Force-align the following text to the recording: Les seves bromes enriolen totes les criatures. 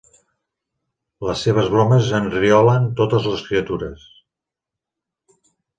Les 1.29 1.43
seves 1.47 1.69
bromes 1.75 2.09
enriolen 2.21 2.89
totes 3.03 3.31
les 3.35 3.47
criatures. 3.51 4.13